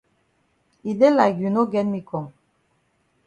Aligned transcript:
E 0.89 0.91
dey 0.99 1.11
like 1.19 1.37
you 1.41 1.49
no 1.55 1.61
get 1.73 1.85
me 1.93 1.99
kong 2.09 2.27